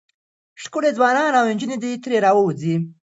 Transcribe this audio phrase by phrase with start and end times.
[0.61, 2.75] ښکلي ځوانان او نجونې ترې راوځي.